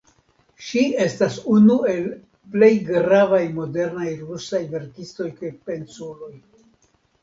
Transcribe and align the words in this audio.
Ŝi 0.67 0.79
estas 1.03 1.37
unu 1.57 1.75
el 1.91 2.01
la 2.09 2.17
plej 2.57 2.71
gravaj 2.89 3.45
modernaj 3.61 4.09
rusaj 4.27 4.67
verkistoj 4.77 5.33
kaj 5.41 5.57
pensuloj. 5.71 6.37